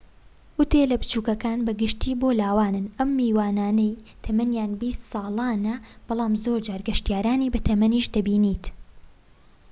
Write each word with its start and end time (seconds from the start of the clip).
ئوتێلە 0.57 0.95
بچوکەکان 1.01 1.59
بە 1.67 1.73
گشتی 1.81 2.13
بۆ 2.21 2.29
لاوانن 2.41 2.87
ئەو 2.97 3.09
میوانانەی 3.17 3.99
تەمەنیان 4.25 4.71
بیست 4.81 5.01
ساڵانە 5.11 5.75
بەڵام 6.07 6.33
زۆرجار 6.43 6.81
گەشتیارانی 6.87 7.51
بەتەمەنیش 7.53 8.05
دەبینیت 8.15 8.63